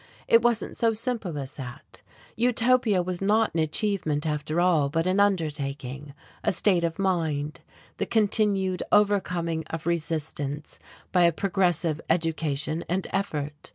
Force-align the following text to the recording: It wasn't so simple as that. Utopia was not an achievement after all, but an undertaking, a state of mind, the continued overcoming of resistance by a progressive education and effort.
It 0.27 0.41
wasn't 0.41 0.75
so 0.75 0.93
simple 0.93 1.37
as 1.37 1.57
that. 1.57 2.01
Utopia 2.35 3.03
was 3.03 3.21
not 3.21 3.53
an 3.53 3.59
achievement 3.59 4.25
after 4.25 4.59
all, 4.59 4.89
but 4.89 5.05
an 5.05 5.19
undertaking, 5.19 6.15
a 6.43 6.51
state 6.51 6.83
of 6.83 6.97
mind, 6.97 7.61
the 7.97 8.07
continued 8.07 8.81
overcoming 8.91 9.63
of 9.67 9.85
resistance 9.85 10.79
by 11.11 11.25
a 11.25 11.31
progressive 11.31 12.01
education 12.09 12.83
and 12.89 13.05
effort. 13.13 13.69